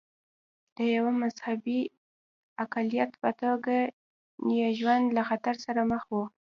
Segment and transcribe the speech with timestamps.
[0.77, 1.81] د یوه مذهبي
[2.63, 3.77] اقلیت په توګه
[4.57, 6.15] یې ژوند له خطر سره مخ و.